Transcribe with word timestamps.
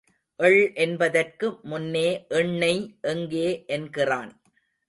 எள் 0.39 0.61
என்பதற்கு 0.75 1.47
முன்னே 1.63 2.07
எண்ணெய் 2.39 2.81
எங்கே 3.13 3.47
என்கிறான். 3.67 4.31